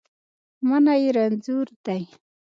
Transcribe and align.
منی 0.69 1.03
رنځور 1.15 1.65
دی 1.85 2.01